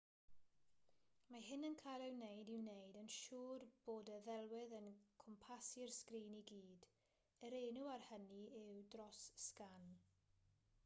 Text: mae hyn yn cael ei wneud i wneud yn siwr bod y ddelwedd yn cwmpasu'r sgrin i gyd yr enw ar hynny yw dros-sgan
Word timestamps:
mae 1.33 1.41
hyn 1.47 1.65
yn 1.67 1.75
cael 1.81 2.03
ei 2.05 2.13
wneud 2.13 2.47
i 2.53 2.55
wneud 2.61 2.95
yn 3.01 3.09
siwr 3.15 3.65
bod 3.89 4.09
y 4.13 4.15
ddelwedd 4.27 4.73
yn 4.77 4.87
cwmpasu'r 5.23 5.93
sgrin 5.97 6.37
i 6.39 6.41
gyd 6.53 6.87
yr 7.49 7.57
enw 7.59 7.85
ar 7.97 8.07
hynny 8.07 8.41
yw 8.61 8.81
dros-sgan 8.97 9.93